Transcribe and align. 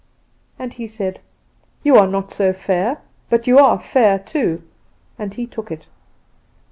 "And 0.57 0.73
he 0.73 0.87
said 0.87 1.19
"'You 1.83 1.95
are 1.95 2.07
not 2.07 2.31
so 2.31 2.53
fair; 2.53 3.01
but 3.29 3.45
you 3.45 3.59
are 3.59 3.77
fair 3.77 4.17
too,' 4.17 4.63
and 5.19 5.31
he 5.31 5.45
took 5.45 5.69
it. 5.71 5.89